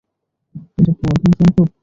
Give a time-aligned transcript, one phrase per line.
[0.77, 1.67] এটা কি আদৌ সম্ভব?